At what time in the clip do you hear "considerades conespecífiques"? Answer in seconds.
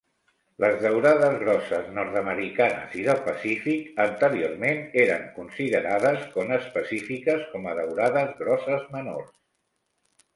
5.35-7.45